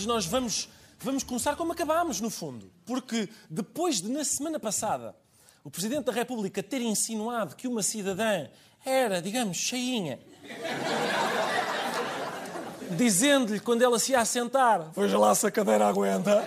[0.00, 0.06] Bem-vindos.
[0.06, 0.68] Nós vamos,
[1.00, 2.70] vamos começar como acabámos, no fundo.
[2.84, 5.14] Porque depois de, na semana passada,
[5.64, 8.48] o Presidente da República ter insinuado que uma cidadã
[8.84, 10.18] era, digamos, cheinha,
[12.90, 16.42] dizendo-lhe quando ela se ia assentar, veja lá se a cadeira aguenta.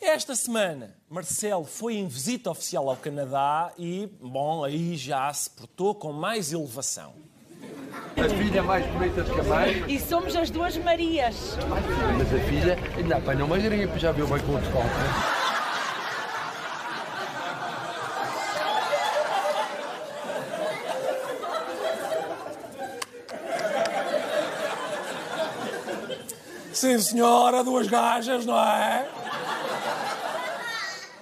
[0.00, 5.94] Esta semana, Marcelo foi em visita oficial ao Canadá e, bom, aí já se portou
[5.94, 7.14] com mais elevação.
[8.16, 11.56] A filha mais bonita do que a mãe, E somos as duas Marias.
[12.16, 14.88] mas a filha ainda apanha uma gripe, já viu bem com o decote.
[26.72, 29.06] Sim, senhora, duas gajas, não é?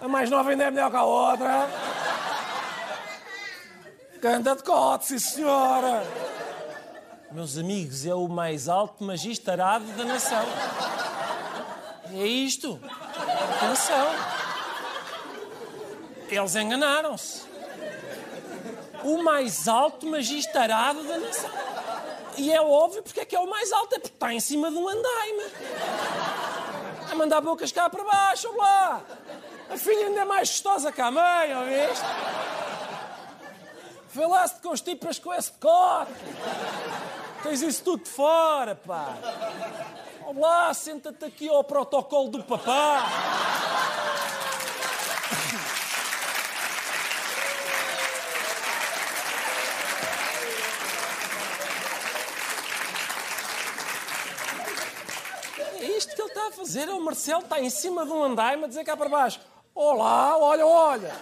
[0.00, 1.68] A mais nova ainda é melhor que a outra.
[4.20, 6.02] Canta de cote, sim, senhora.
[7.34, 10.44] Meus amigos, é o mais alto magistarado da nação.
[12.12, 12.78] É isto.
[13.56, 14.06] Atenção.
[16.28, 17.44] Eles enganaram-se.
[19.02, 21.50] O mais alto magistarado da nação.
[22.36, 24.70] E é óbvio porque é que é o mais alto, é porque está em cima
[24.70, 25.44] de um andaime.
[27.10, 29.00] A mandar bocas cá para baixo, lá.
[29.70, 32.04] A filha ainda é mais gostosa que a mãe, ouviste?
[34.10, 36.12] Vê lá se te com esse decote.
[37.42, 39.16] Tens isso tudo fora, pá.
[40.24, 43.04] Ó lá, senta-te aqui ao protocolo do papá.
[55.80, 56.88] É isto que ele está a fazer.
[56.88, 59.40] É o Marcelo está em cima de um andaime a dizer cá para baixo.
[59.74, 61.12] Olá, olha, olha.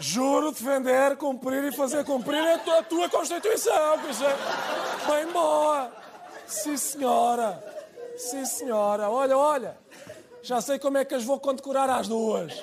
[0.00, 5.92] Juro defender, cumprir e fazer cumprir a tua, a tua Constituição, é bem boa.
[6.46, 7.62] Sim, senhora.
[8.16, 9.10] Sim, senhora.
[9.10, 9.76] Olha, olha.
[10.42, 12.62] Já sei como é que as vou condecorar às duas.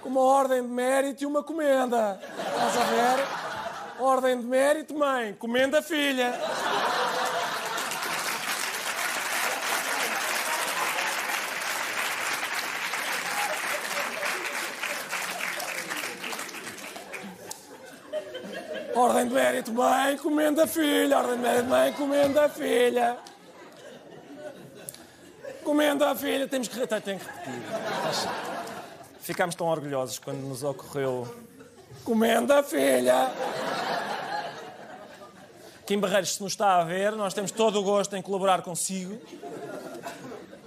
[0.00, 2.18] Com uma ordem de mérito e uma comenda.
[2.38, 4.02] Estás a ver?
[4.02, 5.34] Ordem de mérito, mãe.
[5.34, 6.32] Comenda, filha.
[18.94, 21.18] Ordem de mérito, mãe, comenda filha.
[21.18, 23.16] Ordem de mérito, mãe, comenda filha.
[25.64, 26.46] Comenda a filha.
[26.48, 27.62] Temos que, tem, que repetir.
[29.20, 31.32] Ficámos tão orgulhosos quando nos ocorreu.
[32.04, 33.30] Comenda a filha.
[35.86, 39.20] Kim Barreiros, se nos está a ver, nós temos todo o gosto em colaborar consigo.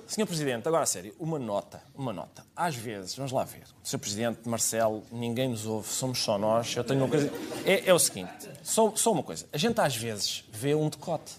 [0.08, 2.46] Senhor Presidente, agora a sério, uma nota, uma nota.
[2.56, 6.76] Às vezes, vamos lá ver, Senhor Presidente, Marcelo, ninguém nos ouve, somos só nós.
[6.76, 7.32] Eu tenho uma coisa.
[7.66, 9.48] É, é o seguinte, só, só uma coisa.
[9.52, 11.34] A gente às vezes vê um decote.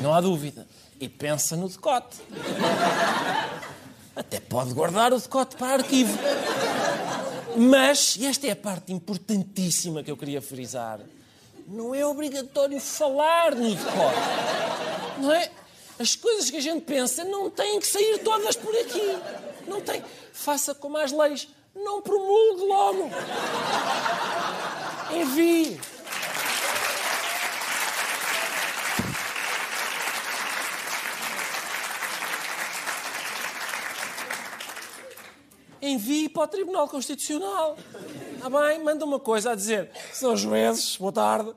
[0.00, 0.66] Não há dúvida.
[1.00, 2.16] E pensa no decote.
[4.16, 6.18] Até pode guardar o decote para arquivo.
[7.56, 11.00] Mas, e esta é a parte importantíssima que eu queria frisar,
[11.66, 14.16] não é obrigatório falar no decote.
[15.18, 15.50] Não é?
[15.98, 19.18] As coisas que a gente pensa não têm que sair todas por aqui.
[19.66, 20.02] Não tem.
[20.32, 21.48] Faça como as leis.
[21.74, 23.10] Não promulgue logo.
[25.12, 25.80] Envie.
[35.80, 37.76] Envie para o Tribunal Constitucional.
[38.34, 38.82] Está bem?
[38.84, 39.90] Manda uma coisa a dizer.
[40.12, 41.52] São juízes, boa tarde.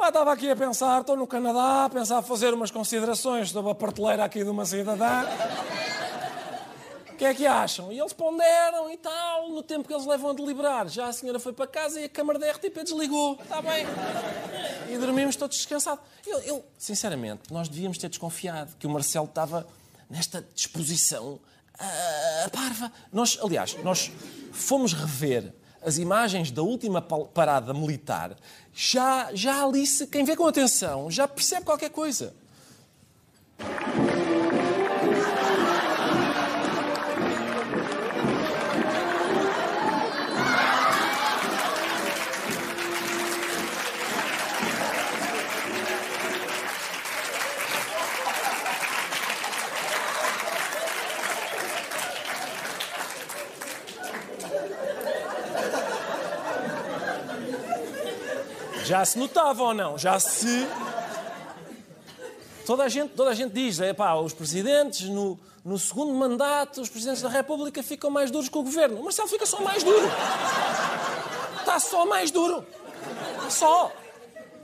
[0.00, 3.74] Pá, estava aqui a pensar, estou no Canadá, a pensar fazer umas considerações sobre a
[3.74, 5.26] prateleira aqui de uma cidadã.
[7.10, 7.92] O que é que acham?
[7.92, 10.88] E eles ponderam e tal, no tempo que eles levam a deliberar.
[10.88, 13.38] Já a senhora foi para casa e a câmara da RTP desligou.
[13.42, 13.84] Está bem.
[14.88, 16.02] E dormimos todos descansados.
[16.26, 19.66] Eu, eu, sinceramente, nós devíamos ter desconfiado que o Marcelo estava
[20.08, 21.38] nesta disposição
[21.78, 22.90] ah, parva.
[23.12, 24.10] Nós, aliás, nós
[24.50, 25.52] fomos rever
[25.82, 28.36] as imagens da última parada militar,
[28.74, 32.34] já, já ali, quem vê com atenção, já percebe qualquer coisa.
[58.90, 59.96] Já se notava ou não?
[59.96, 60.66] Já se.
[62.66, 66.80] Toda a gente, toda a gente diz, é pá, os presidentes, no, no segundo mandato,
[66.80, 68.98] os presidentes da República ficam mais duros que o governo.
[68.98, 70.08] O Marcelo fica só mais duro.
[71.60, 72.66] Está só mais duro.
[73.48, 73.92] Só.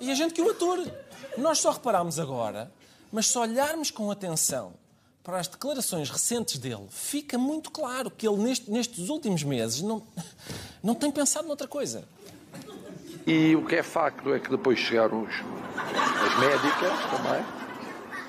[0.00, 0.92] E a gente que o ature.
[1.38, 2.68] Nós só reparámos agora,
[3.12, 4.72] mas se olharmos com atenção
[5.22, 10.02] para as declarações recentes dele, fica muito claro que ele, neste, nestes últimos meses, não,
[10.82, 12.08] não tem pensado noutra coisa.
[13.26, 17.44] E o que é facto é que depois chegaram os, as médicas também,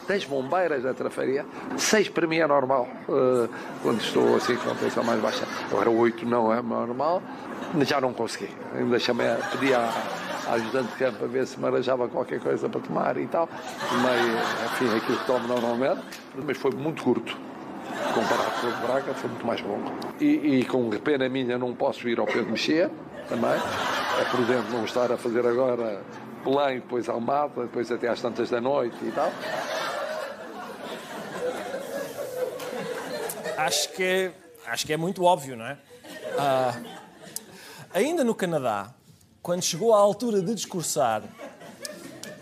[0.07, 1.45] 10 bombeiras da trafaria,
[1.77, 3.47] 6 para mim é normal, uh,
[3.83, 5.45] quando estou assim com a tensão mais baixa.
[5.69, 7.21] Agora 8 não é normal,
[7.81, 8.49] já não consegui.
[8.75, 9.91] Ainda chamei, pedi à,
[10.47, 13.47] à ajudante de campo a ver se me arranjava qualquer coisa para tomar e tal.
[13.89, 14.19] Tomei,
[14.65, 16.01] enfim, aquilo que tomo normalmente,
[16.43, 17.37] mas foi muito curto
[18.13, 19.91] comparado com o de Braga, foi muito mais longo.
[20.19, 22.89] E, e, com pena minha não posso ir ao Pedro Mexia,
[23.27, 23.59] também.
[24.19, 26.03] É prudente não estar a fazer agora
[26.43, 29.31] Belém, depois Almada, depois até às tantas da noite e tal.
[33.57, 34.31] Acho que,
[34.65, 35.77] acho que é muito óbvio, não é?
[36.37, 36.79] Ah,
[37.93, 38.93] ainda no Canadá,
[39.41, 41.23] quando chegou à altura de discursar,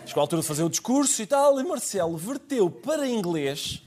[0.06, 3.82] chegou à altura de fazer o discurso e tal, e Marcelo verteu para inglês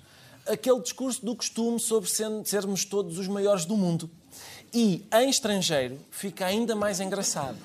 [0.48, 4.10] aquele discurso do costume sobre sermos todos os maiores do mundo.
[4.74, 7.58] E em estrangeiro fica ainda mais engraçado.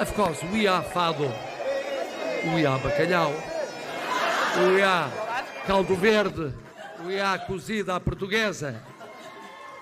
[0.00, 1.30] Of course, we are fado.
[2.54, 3.32] We are bacalhau.
[4.56, 5.10] We are
[5.66, 6.52] caldo verde.
[7.06, 8.80] We are cozida à portuguesa.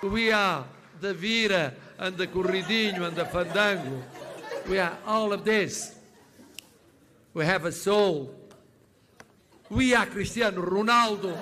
[0.02, 0.64] We are
[1.00, 4.02] da vira, anda corridinho, anda fandango.
[4.68, 5.94] We are all of this.
[7.34, 8.34] We have a soul.
[9.70, 11.36] We are Cristiano Ronaldo.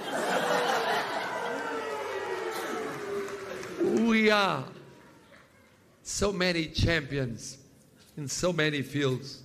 [4.20, 4.64] We are
[6.02, 7.56] so many champions
[8.18, 9.42] in so many fields.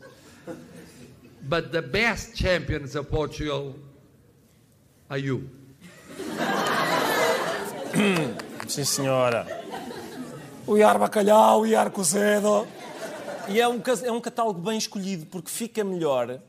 [1.47, 3.73] But the best champions of Portugal
[5.09, 5.49] are you.
[8.67, 9.47] Sim, senhora.
[10.67, 12.67] O Iar Bacalhau, o Iar Cozedo.
[13.47, 16.41] E é um, é um catálogo bem escolhido, porque fica melhor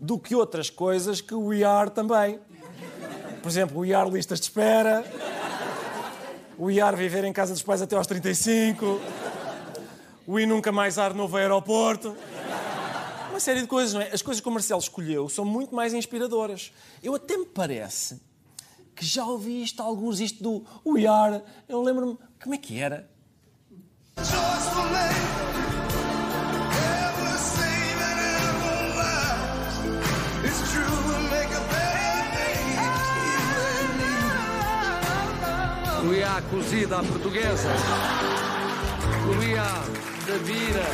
[0.00, 2.40] do que outras coisas que o IAR também.
[3.42, 5.04] Por exemplo, o IAR listas de espera,
[6.58, 9.00] o IAR viver em casa dos pais até aos 35,
[10.26, 12.16] o I nunca mais ar novo aeroporto.
[13.30, 14.10] Uma série de coisas, não é?
[14.12, 16.72] As coisas que o Marcelo escolheu são muito mais inspiradoras.
[17.02, 18.20] Eu até me parece
[18.94, 21.42] que já ouvi isto alguns, isto do o IAR.
[21.68, 23.08] Eu lembro-me, como é que era?
[36.26, 37.68] Luía cozida à portuguesa.
[39.26, 39.62] Luía
[40.26, 40.86] da vira.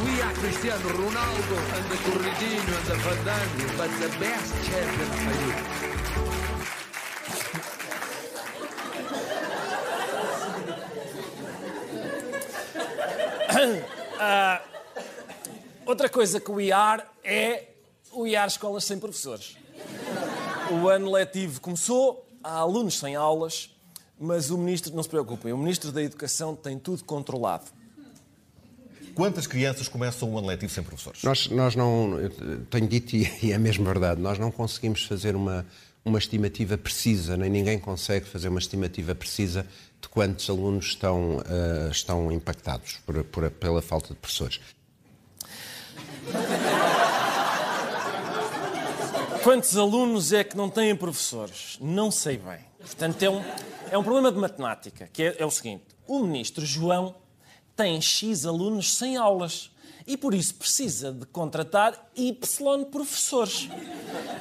[0.00, 1.54] Luía Cristiano Ronaldo.
[1.76, 3.64] Anda corridinho, anda fandango.
[3.76, 5.52] But the best champion for you.
[14.18, 14.58] Uh,
[15.84, 17.68] outra coisa que o IAR é
[18.12, 19.58] o IAR Escolas Sem Professores.
[20.70, 23.70] O ano letivo começou, há alunos sem aulas,
[24.18, 27.64] mas o ministro, não se preocupem, o ministro da Educação tem tudo controlado.
[29.14, 31.22] Quantas crianças começam o ano letivo sem professores?
[31.22, 32.18] Nós, nós não,
[32.70, 35.66] tenho dito e é mesmo verdade, nós não conseguimos fazer uma,
[36.04, 39.66] uma estimativa precisa, nem ninguém consegue fazer uma estimativa precisa
[40.00, 44.60] de quantos alunos estão, uh, estão impactados por, por, pela falta de professores.
[49.42, 51.76] Quantos alunos é que não têm professores?
[51.80, 52.60] Não sei bem.
[52.78, 53.42] Portanto, é um,
[53.90, 55.84] é um problema de matemática, que é, é o seguinte.
[56.06, 57.16] O ministro João
[57.74, 59.72] tem X alunos sem aulas
[60.06, 63.68] e por isso precisa de contratar Y professores.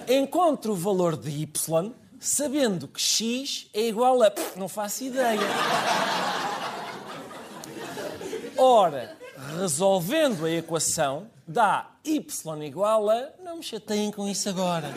[0.07, 4.31] Encontra o valor de Y sabendo que X é igual a...
[4.55, 5.39] Não faço ideia.
[8.55, 9.17] Ora,
[9.57, 12.25] resolvendo a equação, dá y
[12.63, 13.29] igual a.
[13.43, 14.91] Não me chateiem com isso agora.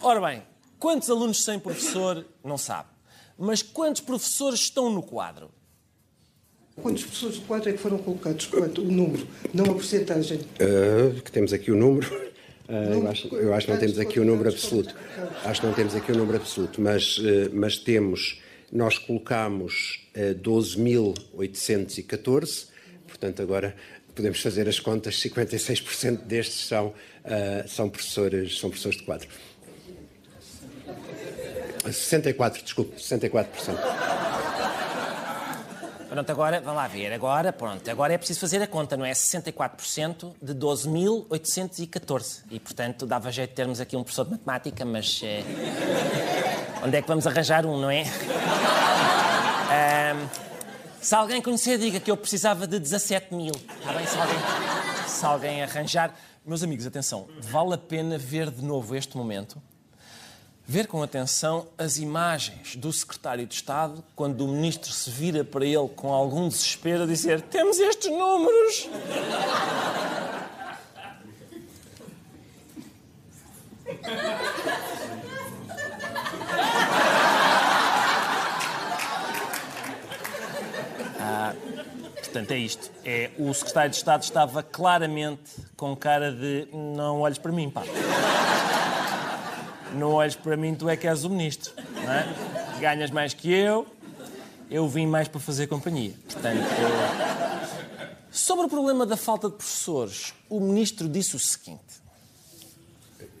[0.00, 0.42] Ora bem,
[0.78, 2.88] quantos alunos sem professor, não sabe.
[3.36, 5.50] Mas quantos professores estão no quadro?
[6.80, 8.46] Quantos professores de quadro é que foram colocados?
[8.46, 8.82] Quanto?
[8.82, 10.38] O número, não a porcentagem.
[10.38, 12.08] Uh, que temos aqui o número.
[12.68, 14.94] Uh, eu, acho, eu acho que não temos aqui o número absoluto.
[15.42, 18.42] Acho que não temos aqui o número absoluto, mas, uh, mas temos.
[18.70, 22.66] Nós colocamos uh, 12.814,
[23.06, 23.74] portanto, agora
[24.18, 26.92] podemos fazer as contas, 56% destes são,
[27.68, 29.28] são, professores, são professores de quadro.
[31.84, 33.46] 64, desculpe, 64%.
[36.08, 37.12] Pronto, agora, vamos lá ver.
[37.12, 39.12] Agora, pronto, agora é preciso fazer a conta, não é?
[39.12, 42.40] 64% de 12.814.
[42.50, 45.20] E, portanto, dava jeito de termos aqui um professor de matemática, mas...
[45.22, 45.44] É...
[46.84, 48.02] Onde é que vamos arranjar um, não é?
[49.68, 50.47] Um,
[51.00, 53.52] se alguém conhecer, diga que eu precisava de 17 mil.
[53.54, 54.06] Está bem?
[54.06, 54.38] Se alguém,
[55.06, 56.14] se alguém arranjar...
[56.44, 57.28] Meus amigos, atenção.
[57.40, 59.60] Vale a pena ver de novo este momento
[60.70, 65.64] ver com atenção as imagens do secretário de Estado quando o ministro se vira para
[65.64, 68.90] ele com algum desespero a dizer: Temos estes números.
[82.38, 82.90] portanto, é isto.
[83.04, 87.82] É, o secretário de Estado estava claramente com cara de não olhes para mim, pá
[89.94, 91.72] não olhes para mim, tu é que és o ministro.
[91.94, 92.26] Não é?
[92.80, 93.86] Ganhas mais que eu,
[94.70, 96.14] eu vim mais para fazer companhia.
[96.30, 98.18] Portanto, eu...
[98.30, 101.80] sobre o problema da falta de professores, o ministro disse o seguinte.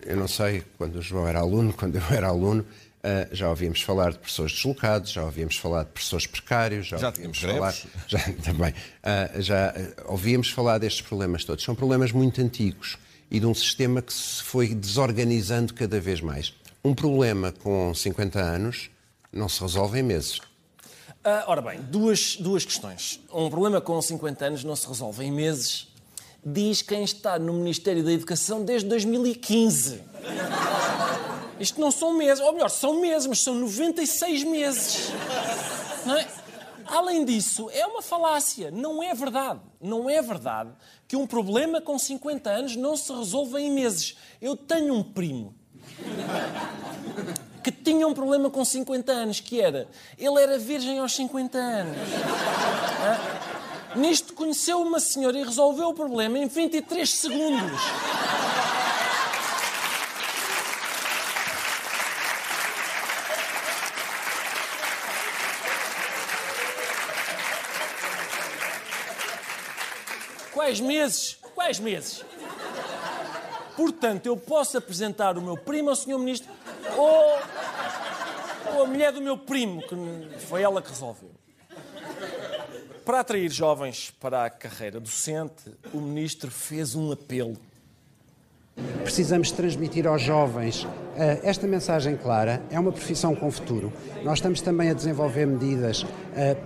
[0.02, 2.64] Eu não sei, quando o João era aluno, quando eu era aluno,
[2.98, 7.06] Uh, já ouvíamos falar de professores deslocados, já ouvíamos falar de professores precários, já, já
[7.06, 7.74] ouvíamos falar,
[8.08, 11.64] já, também, uh, já uh, ouvíamos falar destes problemas todos.
[11.64, 12.98] São problemas muito antigos
[13.30, 16.52] e de um sistema que se foi desorganizando cada vez mais.
[16.84, 18.90] Um problema com 50 anos
[19.32, 20.38] não se resolve em meses.
[20.38, 23.20] Uh, ora bem, duas, duas questões.
[23.32, 25.88] Um problema com 50 anos não se resolve em meses,
[26.44, 30.00] diz quem está no Ministério da Educação desde 2015.
[31.60, 35.10] Isto não são meses, ou melhor, são meses, mas são 96 meses.
[36.06, 36.26] Não é?
[36.86, 38.70] Além disso, é uma falácia.
[38.70, 39.60] Não é verdade.
[39.80, 40.70] Não é verdade
[41.06, 44.16] que um problema com 50 anos não se resolva em meses.
[44.40, 45.54] Eu tenho um primo
[47.62, 51.96] que tinha um problema com 50 anos, que era, ele era virgem aos 50 anos.
[53.96, 57.80] Nisto conheceu uma senhora e resolveu o problema em 23 segundos.
[70.68, 71.38] Quais meses?
[71.54, 72.24] Quais meses?
[73.74, 76.18] Portanto, eu posso apresentar o meu primo ao Sr.
[76.18, 76.52] Ministro
[76.94, 79.96] ou, ou a mulher do meu primo, que
[80.40, 81.30] foi ela que resolveu.
[83.02, 87.56] Para atrair jovens para a carreira docente, o Ministro fez um apelo.
[89.02, 90.88] Precisamos transmitir aos jovens uh,
[91.42, 92.62] esta mensagem clara.
[92.70, 93.92] É uma profissão com futuro.
[94.22, 96.06] Nós estamos também a desenvolver medidas uh,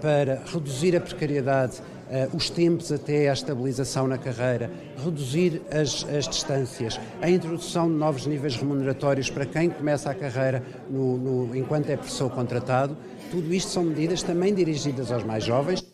[0.01, 1.81] para reduzir a precariedade
[2.13, 4.71] uh, os tempos até à estabilização na carreira,
[5.03, 10.63] reduzir as, as, distâncias, a introdução de novos níveis remuneratórios para quem começa a carreira
[10.91, 12.97] no, no, enquanto é professor contratado.
[13.31, 15.85] Tudo isto são medidas também dirigidas aos mais jovens.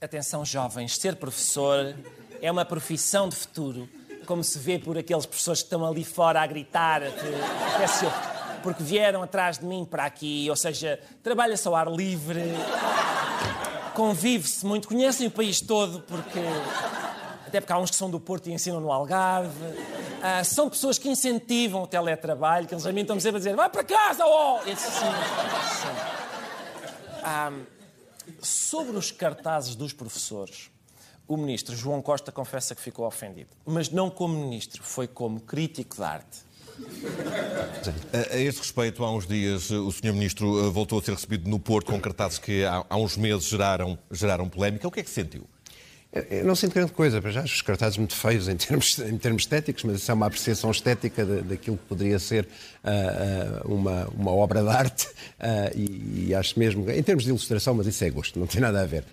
[0.00, 1.94] Atenção, jovens, ser professor
[2.40, 3.88] é uma profissão de futuro,
[4.28, 9.22] como se vê por aqueles professores que estão ali fora a gritar, que, porque vieram
[9.22, 12.42] atrás de mim para aqui, ou seja, trabalha-se ao ar livre
[13.98, 16.38] convive-se muito, conhecem o país todo, porque.
[17.44, 19.74] Até porque há uns que são do Porto e ensinam no Algarve.
[20.22, 23.56] Ah, são pessoas que incentivam o teletrabalho, que eles a mim estão sempre a dizer:
[23.56, 24.60] vai para casa, ó!
[24.60, 24.70] Oh!
[24.70, 25.06] Assim,
[27.24, 27.52] ah,
[28.40, 30.70] sobre os cartazes dos professores,
[31.28, 33.50] o ministro João Costa confessa que ficou ofendido.
[33.64, 36.48] Mas não como ministro, foi como crítico de arte.
[38.12, 40.12] A, a esse respeito, há uns dias o Sr.
[40.12, 43.44] Ministro eh, voltou a ser recebido no Porto com cartazes que há, há uns meses
[43.44, 44.86] geraram, geraram polémica.
[44.86, 45.44] O que é que sentiu?
[46.30, 49.18] Eu não sinto grande coisa, para já acho os cartazes muito feios em termos, em
[49.18, 52.48] termos estéticos, mas isso é uma apreciação estética de, daquilo que poderia ser
[52.82, 57.74] uh, uma, uma obra de arte uh, e, e, acho mesmo, em termos de ilustração,
[57.74, 59.04] mas isso é gosto, não tem nada a ver.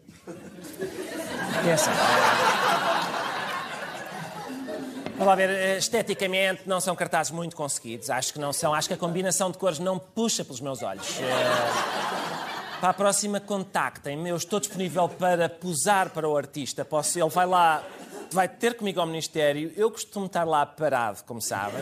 [1.68, 1.92] É assim.
[5.12, 8.10] Vamos lá ver, eh, esteticamente não são cartazes muito conseguidos.
[8.10, 8.74] Acho que não são.
[8.74, 11.20] Acho que a combinação de cores não puxa pelos meus olhos.
[11.22, 14.30] Eh, para a próxima, contactem-me.
[14.30, 16.84] Eu estou disponível para posar para o artista.
[16.84, 17.82] Posso, ele vai lá,
[18.30, 19.72] vai ter comigo ao Ministério.
[19.78, 21.82] Eu costumo estar lá parado, como sabem.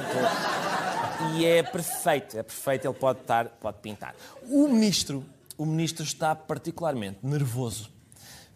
[1.35, 2.87] E é perfeito, é perfeito.
[2.87, 4.13] Ele pode estar, pode pintar.
[4.43, 5.25] O Ministro,
[5.57, 7.92] o ministro está particularmente nervoso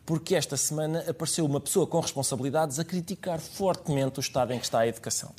[0.08, 4.64] porque esta semana apareceu uma pessoa com responsabilidades a criticar fortemente o estado em que
[4.64, 5.34] está a educação.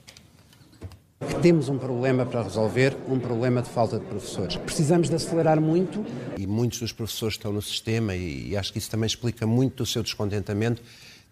[1.40, 4.56] Temos um problema para resolver, um problema de falta de professores.
[4.56, 6.04] Precisamos de acelerar muito.
[6.37, 9.78] E muitos dos professores estão no sistema, e, e acho que isso também explica muito
[9.78, 10.82] do seu descontentamento,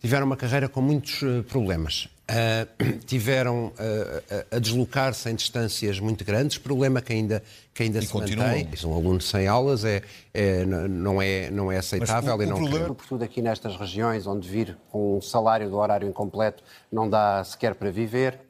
[0.01, 2.09] tiveram uma carreira com muitos uh, problemas.
[2.29, 8.09] Uh, tiveram uh, a deslocar-se em distâncias muito grandes, problema que ainda, que ainda se
[8.09, 8.49] continuam.
[8.49, 8.69] mantém.
[8.85, 10.03] Um aluno sem aulas é,
[10.35, 12.89] é, não, é, não é aceitável o, e não problema...
[12.89, 17.75] Sobretudo aqui nestas regiões onde vir com um salário do horário incompleto não dá sequer
[17.75, 18.41] para viver.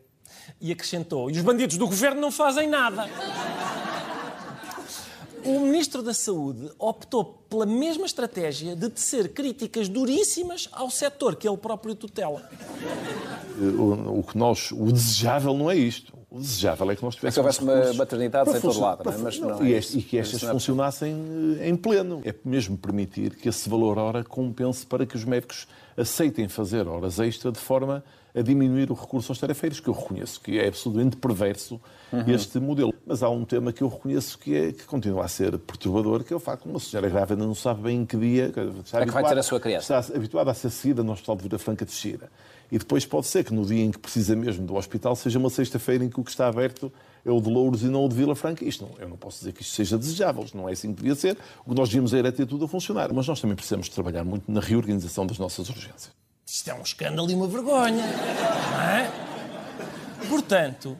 [0.61, 3.09] E acrescentou, e os bandidos do governo não fazem nada.
[5.47, 11.49] O Ministro da Saúde optou pela mesma estratégia de tecer críticas duríssimas ao setor que
[11.49, 12.50] ele próprio tutela.
[13.57, 16.12] O, o, que nós, o desejável não é isto.
[16.29, 17.57] O desejável é que nós tivéssemos.
[17.57, 19.19] É que houvesse uma maternidade em todo lado, não é?
[19.19, 21.15] Mas não, não, e, é este, e, que estas funcionassem
[21.61, 22.21] eh, em pleno.
[22.25, 27.21] É mesmo permitir que esse valor hora compense para que os médicos aceitem fazer horas
[27.21, 28.03] extra de forma
[28.37, 31.81] a diminuir o recurso aos tarefeiros, que eu reconheço que é absolutamente perverso
[32.12, 32.25] uhum.
[32.28, 32.93] este modelo.
[33.07, 36.35] Mas há um tema que eu reconheço que, é, que continua a ser perturbador, que
[36.35, 38.52] é o facto de uma senhora grávida não sabe bem em que dia...
[38.85, 39.99] Está é que vai ter a sua criança.
[39.99, 42.31] Está habituada a ser seguida no Hospital de Vila Franca de Xira.
[42.71, 45.49] E depois pode ser que no dia em que precisa mesmo do hospital seja uma
[45.49, 46.93] sexta-feira em que o que está aberto
[47.25, 48.64] é o de Louros e não o de Vila Franca.
[48.64, 51.00] Isto não, eu não posso dizer que isto seja desejável, isto não é assim que
[51.00, 51.38] devia ser.
[51.64, 53.12] O que nós devíamos era ter tudo a funcionar.
[53.14, 56.25] Mas nós também precisamos trabalhar muito na reorganização das nossas urgências.
[56.47, 58.07] Isto é um escândalo e uma vergonha.
[58.07, 59.11] Não é?
[60.29, 60.97] Portanto,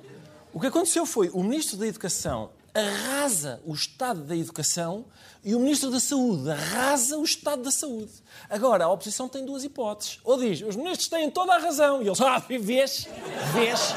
[0.53, 5.07] o que aconteceu foi o Ministro da Educação arrasa o estado da educação
[5.43, 8.13] e o Ministro da Saúde arrasa o estado da saúde.
[8.51, 10.21] Agora, a oposição tem duas hipóteses.
[10.25, 12.03] Ou diz, os ministros têm toda a razão.
[12.03, 13.09] E eles, ah, vês,
[13.55, 13.95] vês.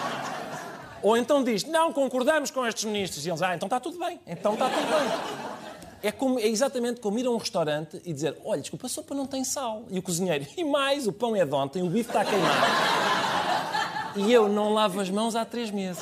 [1.01, 3.25] Ou então diz, não concordamos com estes ministros.
[3.25, 5.38] E eles, ah, então está tudo bem, então está tudo bem.
[6.01, 9.13] É, como, é, exatamente como ir a um restaurante e dizer: olha, desculpa, a sopa
[9.13, 9.83] não tem sal.
[9.89, 12.65] E o cozinheiro: e mais, o pão é de ontem, o bife está queimado.
[14.15, 16.01] E eu não lavo as mãos há três meses.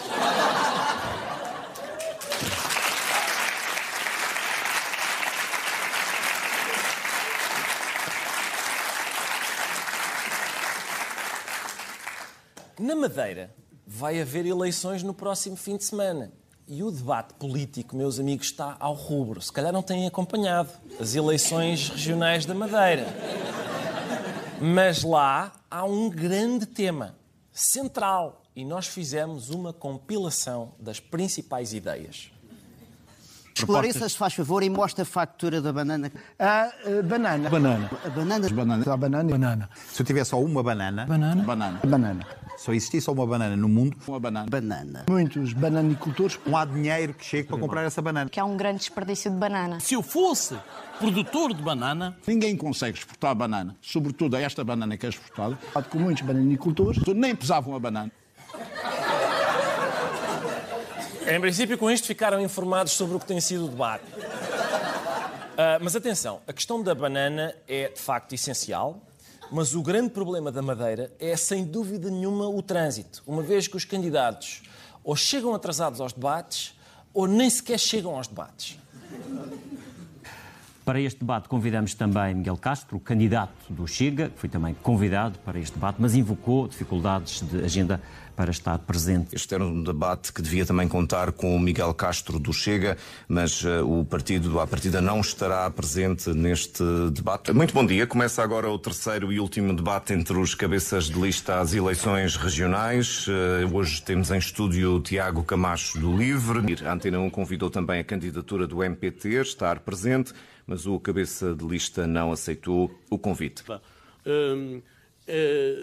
[12.79, 13.51] Na Madeira,
[13.85, 16.31] vai haver eleições no próximo fim de semana.
[16.69, 19.41] E o debate político, meus amigos, está ao rubro.
[19.41, 23.07] Se calhar não têm acompanhado as eleições regionais da Madeira.
[24.59, 27.15] Mas lá há um grande tema
[27.53, 32.31] central e nós fizemos uma compilação das principais ideias.
[33.59, 36.11] Esclareça, se faz favor, e mostra a factura da banana.
[36.39, 37.49] A uh, banana.
[37.49, 37.89] Banana.
[38.05, 38.49] A banana.
[38.49, 38.93] Banana.
[38.93, 39.31] A banana.
[39.31, 39.69] banana.
[39.91, 41.05] Se eu tivesse só uma banana.
[41.05, 41.43] Banana.
[41.43, 41.79] Banana.
[41.85, 42.27] Banana.
[42.57, 44.47] Só existisse só uma banana no mundo, uma banana.
[44.49, 45.05] Banana.
[45.09, 48.29] Muitos bananicultores não há dinheiro que chegue para comprar essa banana.
[48.29, 49.79] Que há um grande desperdício de banana.
[49.79, 50.55] Se eu fosse
[50.99, 52.17] produtor de banana.
[52.25, 55.57] Ninguém consegue exportar banana, sobretudo esta banana que é exportada.
[55.89, 57.01] Com muitos bananicultores.
[57.15, 58.11] Nem pesavam a banana.
[61.29, 64.05] Em princípio, com isto ficaram informados sobre o que tem sido o debate.
[64.13, 69.01] Uh, mas atenção, a questão da banana é de facto essencial.
[69.51, 73.75] Mas o grande problema da Madeira é, sem dúvida nenhuma, o trânsito, uma vez que
[73.75, 74.61] os candidatos
[75.03, 76.73] ou chegam atrasados aos debates
[77.13, 78.77] ou nem sequer chegam aos debates.
[80.87, 85.59] Para este debate convidamos também Miguel Castro, candidato do Chega, que foi também convidado para
[85.59, 88.01] este debate, mas invocou dificuldades de agenda
[88.37, 89.35] para estar presente.
[89.35, 92.95] Este era um debate que devia também contar com o Miguel Castro do Chega,
[93.27, 97.51] mas uh, o partido à partida não estará presente neste debate.
[97.51, 98.05] Muito bom dia.
[98.05, 103.27] Começa agora o terceiro e último debate entre os cabeças de lista às eleições regionais.
[103.27, 106.59] Uh, hoje temos em estúdio Tiago Camacho do Livre.
[106.85, 110.31] A Antena 1 convidou também a candidatura do MPT a estar presente,
[110.67, 113.63] mas o cabeça de lista não aceitou o convite.
[114.25, 114.81] Hum,
[115.25, 115.75] é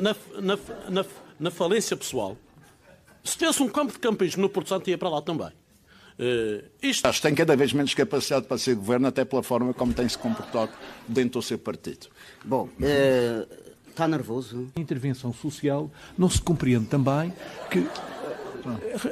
[0.00, 0.58] na, na,
[0.90, 1.04] na,
[1.38, 2.36] na falência pessoal,
[3.24, 5.50] se tivesse um campo de campismo no Porto Santo, ia para lá também.
[6.18, 7.06] Uh, isto...
[7.06, 10.08] Acho que tem cada vez menos capacidade para ser governo, até pela forma como tem
[10.08, 10.72] se comportado
[11.08, 12.08] dentro do seu partido.
[12.44, 13.48] Bom, uh,
[13.88, 14.70] está nervoso?
[14.76, 17.32] A intervenção social não se compreende também
[17.70, 17.86] que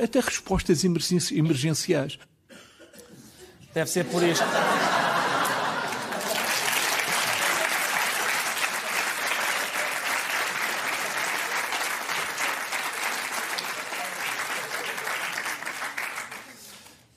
[0.03, 2.19] até respostas emergenciais.
[3.73, 4.45] Deve ser por isto.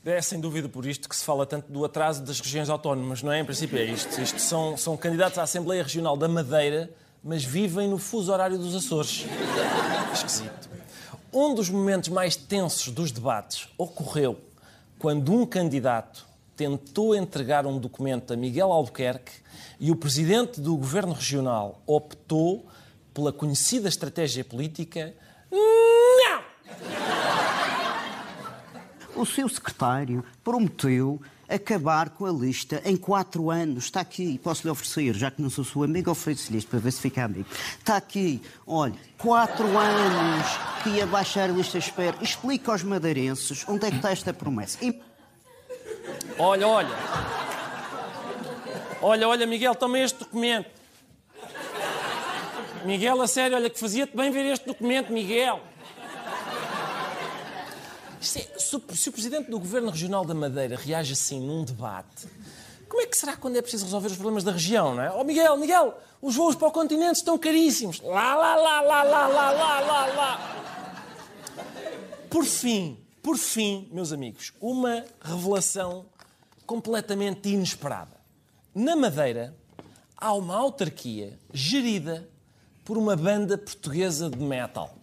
[0.05, 3.31] É sem dúvida por isto que se fala tanto do atraso das regiões autónomas, não
[3.31, 3.39] é?
[3.39, 4.21] Em princípio é isto.
[4.21, 6.91] Isto são, são candidatos à Assembleia Regional da Madeira,
[7.23, 9.25] mas vivem no fuso horário dos Açores.
[10.13, 10.69] Esquisito.
[11.31, 14.39] Um dos momentos mais tensos dos debates ocorreu
[14.99, 16.27] quando um candidato
[16.63, 19.34] tentou entregar um documento a Miguel Albuquerque
[19.82, 22.65] e o presidente do governo regional optou
[23.13, 25.13] pela conhecida estratégia política
[25.52, 26.41] não!
[29.13, 33.84] O seu secretário prometeu acabar com a lista em quatro anos.
[33.84, 36.91] Está aqui, posso lhe oferecer, já que não sou sua amiga, ofereço-lhe isto para ver
[36.91, 37.45] se fica amigo.
[37.78, 40.47] Está aqui, olha, quatro anos
[40.82, 42.15] que ia baixar a lista espera.
[42.21, 44.78] Explica aos madeirenses onde é que está esta promessa.
[44.82, 45.12] E...
[46.38, 46.89] Olha, olha.
[49.02, 50.69] Olha, olha, Miguel, toma este documento.
[52.86, 55.62] Miguel, a sério, olha que fazia-te bem ver este documento, Miguel.
[58.19, 58.76] É, se,
[59.10, 62.28] o Presidente do Governo Regional da Madeira reage assim num debate,
[62.88, 65.12] como é que será quando é preciso resolver os problemas da região, não é?
[65.12, 68.00] Oh, Miguel, Miguel, os voos para o continente estão caríssimos.
[68.02, 70.63] Lá, lá, lá, lá, lá, lá, lá, lá, lá.
[72.30, 76.06] Por fim, por fim, meus amigos, uma revelação
[76.65, 78.17] completamente inesperada.
[78.73, 79.56] Na Madeira,
[80.17, 82.28] há uma autarquia gerida
[82.84, 84.97] por uma banda portuguesa de metal.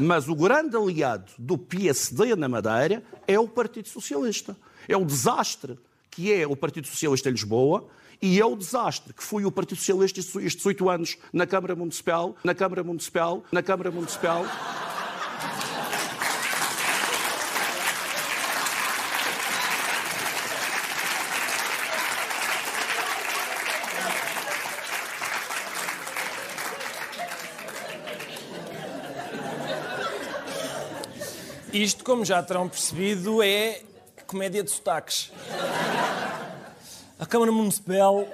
[0.00, 4.56] Mas o grande aliado do PSD na Madeira é o Partido Socialista.
[4.86, 5.78] É o desastre
[6.10, 7.88] que é o Partido Socialista em Lisboa
[8.20, 12.36] e é o desastre que foi o Partido Socialista estes oito anos na Câmara Municipal,
[12.42, 14.44] na Câmara Municipal, na Câmara Municipal.
[31.82, 33.82] Isto, como já terão percebido, é
[34.26, 35.30] comédia de sotaques.
[37.16, 38.26] A Câmara Municipal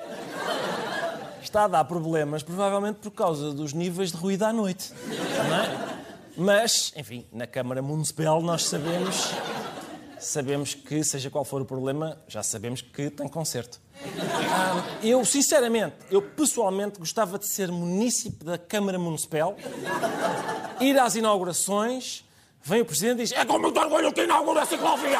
[1.42, 4.94] está a dar problemas, provavelmente por causa dos níveis de ruído à noite.
[5.10, 5.94] É?
[6.38, 9.34] Mas, enfim, na Câmara Municipal nós sabemos,
[10.18, 13.78] sabemos que, seja qual for o problema, já sabemos que tem conserto.
[14.50, 19.54] Ah, eu, sinceramente, eu pessoalmente gostava de ser munícipe da Câmara Municipal,
[20.80, 22.24] ir às inaugurações
[22.66, 25.18] Vem o Presidente e diz: É com muito orgulho que inaugura a ciclovia!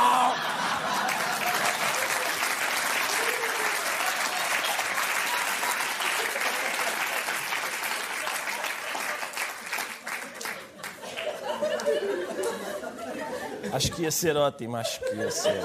[13.73, 15.61] Acho que ia ser ótimo, acho que ia ser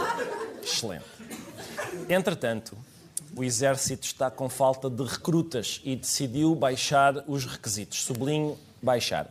[0.61, 1.05] excelente.
[2.09, 2.75] Entretanto,
[3.35, 8.03] o Exército está com falta de recrutas e decidiu baixar os requisitos.
[8.03, 9.29] Sublinho, baixar.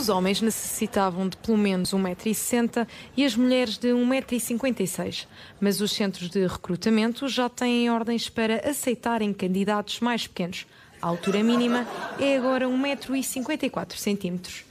[0.00, 5.26] Os homens necessitavam de pelo menos 1,60m e as mulheres de 1,56m.
[5.60, 10.66] Mas os centros de recrutamento já têm ordens para aceitarem candidatos mais pequenos.
[11.02, 11.86] A altura mínima
[12.18, 14.64] é agora 1,54m.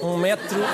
[0.00, 0.56] Um metro.
[0.56, 0.64] Um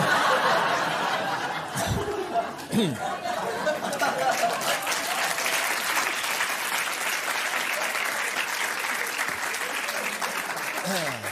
[11.02, 11.26] metro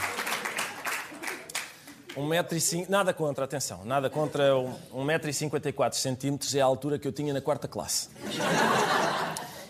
[2.51, 4.55] e cinco, nada contra, atenção, nada contra
[4.93, 7.67] um metro e cinquenta e quatro centímetros é a altura que eu tinha na quarta
[7.67, 8.09] classe.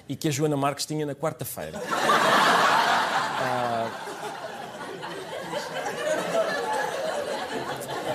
[0.07, 1.79] E que a Joana Marques tinha na quarta-feira.
[3.41, 3.89] Ah,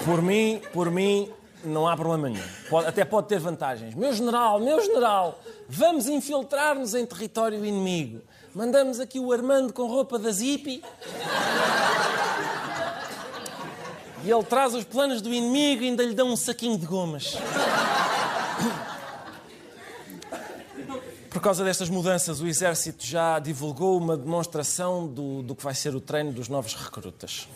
[0.04, 1.30] por mim, por mim,
[1.62, 2.44] não há problema nenhum.
[2.68, 3.94] Pode, até pode ter vantagens.
[3.94, 8.20] Meu general, meu general, vamos infiltrar-nos em território inimigo.
[8.54, 10.82] Mandamos aqui o Armando com roupa da Zipi
[14.24, 17.36] e ele traz os planos do inimigo e ainda lhe dão um saquinho de gomas.
[21.28, 25.94] Por causa destas mudanças, o Exército já divulgou uma demonstração do, do que vai ser
[25.94, 27.48] o treino dos novos recrutas.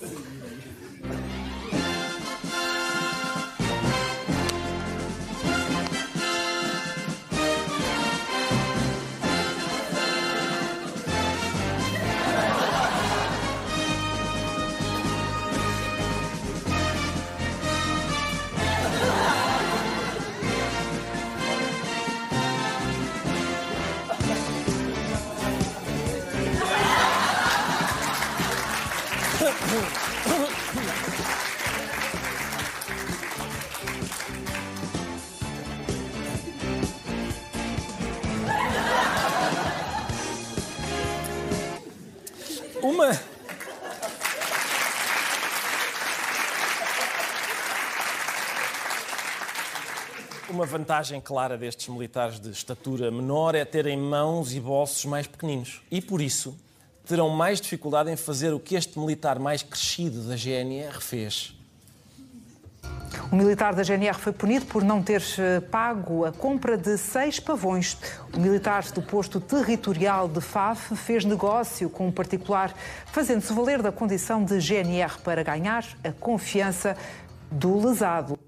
[50.89, 55.83] Vantagem clara destes militares de estatura menor é terem mãos e bolsos mais pequeninos.
[55.91, 56.57] E por isso
[57.07, 61.55] terão mais dificuldade em fazer o que este militar mais crescido da GNR fez.
[63.31, 67.39] O militar da GNR foi punido por não ter eh, pago a compra de seis
[67.39, 67.99] pavões.
[68.33, 72.75] O militar do posto territorial de FAF fez negócio com um particular,
[73.13, 76.97] fazendo-se valer da condição de GNR para ganhar a confiança
[77.51, 78.48] do lesado.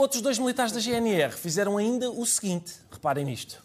[0.00, 3.62] Outros dois militares da GNR fizeram ainda o seguinte: reparem nisto.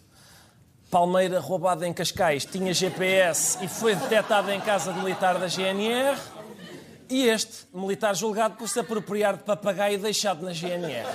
[0.90, 6.20] Palmeira roubada em Cascais tinha GPS e foi detectada em casa de militar da GNR.
[7.08, 11.06] E este, militar julgado por se apropriar de papagaio deixado na GNR.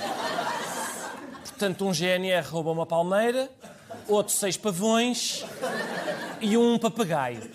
[1.50, 3.48] Portanto, um GNR rouba uma palmeira,
[4.08, 5.44] outro seis pavões
[6.40, 7.48] e um papagaio.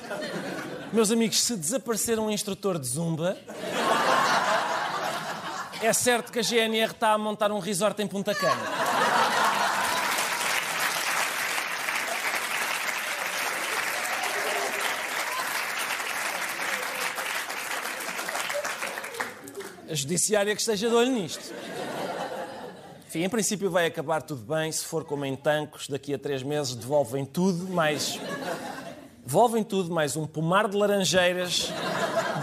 [0.94, 3.38] Meus amigos, se desaparecer um instrutor de zumba,
[5.82, 8.62] é certo que a GNR está a montar um resort em Punta Cana.
[19.90, 21.54] A judiciária que esteja de olho nisto.
[23.08, 24.72] Enfim, em princípio vai acabar tudo bem.
[24.72, 28.20] Se for como em Tancos, daqui a três meses devolvem tudo, mais...
[29.26, 31.70] Devolvem tudo, mais um pomar de laranjeiras,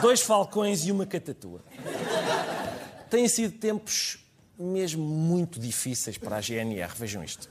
[0.02, 1.62] dois falcões e uma catatua.
[3.14, 4.18] Têm sido tempos
[4.58, 6.92] mesmo muito difíceis para a GNR.
[6.96, 7.48] Vejam isto.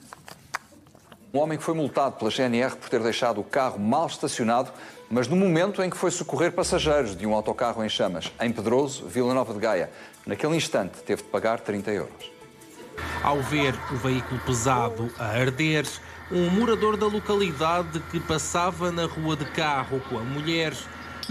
[1.33, 4.73] Um homem que foi multado pela GNR por ter deixado o carro mal estacionado,
[5.09, 9.07] mas no momento em que foi socorrer passageiros de um autocarro em chamas, em Pedroso,
[9.07, 9.89] Vila Nova de Gaia.
[10.25, 12.31] Naquele instante, teve de pagar 30 euros.
[13.23, 15.87] Ao ver o veículo pesado a arder,
[16.29, 20.73] um morador da localidade que passava na rua de carro com a mulher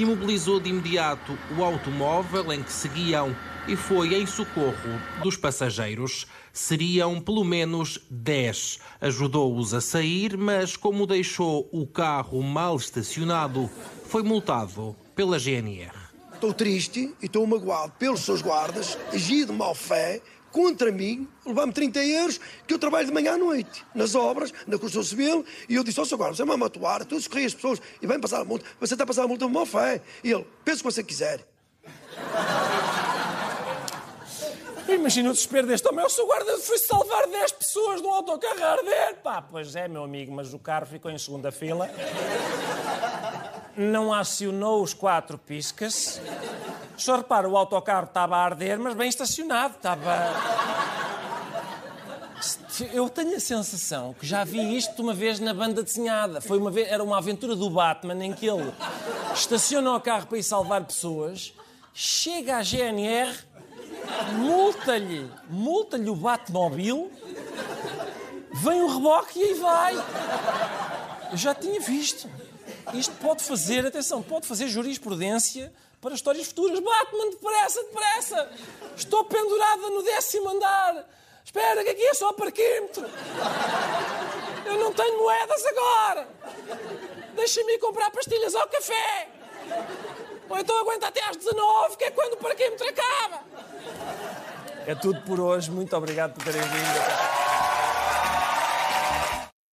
[0.01, 6.27] imobilizou de imediato o automóvel em que seguiam e foi em socorro dos passageiros.
[6.53, 8.79] Seriam pelo menos 10.
[9.01, 13.71] Ajudou-os a sair, mas como deixou o carro mal estacionado,
[14.07, 16.03] foi multado pela GNR.
[16.35, 20.21] Estou triste e estou magoado pelos seus guardas, agi de mau fé,
[20.53, 24.79] contra mim, levar-me 30 euros, que eu trabalho de manhã à noite, nas obras, na
[24.79, 27.81] construção civil, e eu disse ao seu guarda, você vai-me atuar, tu socorri as pessoas
[28.01, 30.03] e vem passar a multa, você está a passar a multa de má fé.
[30.23, 31.41] E ele, pensa o que você quiser.
[34.89, 36.05] Imagina o desespero deste homem.
[36.05, 39.17] O seu guarda foi salvar 10 pessoas de um autocarro a arder.
[39.23, 41.89] Pá, pois é, meu amigo, mas o carro ficou em segunda fila.
[43.77, 46.21] Não acionou os quatro piscas.
[46.97, 49.75] Só repara, o autocarro estava a arder, mas bem estacionado.
[49.77, 50.33] Estava.
[52.93, 56.41] Eu tenho a sensação que já vi isto uma vez na banda desenhada.
[56.41, 58.73] Foi uma vez, era uma aventura do Batman em que ele
[59.35, 61.53] estaciona o carro para ir salvar pessoas,
[61.95, 63.33] chega à GNR
[64.35, 67.11] multa-lhe, multa-lhe o Batmobile,
[68.55, 69.95] vem o reboque e aí vai.
[71.31, 72.29] Eu já tinha visto.
[72.95, 76.81] Isto pode fazer, atenção, pode fazer jurisprudência para histórias futuras.
[76.81, 78.51] Batman, depressa, depressa!
[78.97, 81.09] Estou pendurada no décimo andar.
[81.45, 83.09] Espera, que aqui é só parquímetro.
[84.67, 86.29] Eu não tenho moedas agora.
[87.35, 89.29] Deixa-me ir comprar pastilhas ao café.
[90.51, 93.43] Ou então aguenta até às 19, que é quando o parquímetro acaba.
[94.87, 95.71] É tudo por hoje.
[95.71, 97.52] Muito obrigado por terem vindo.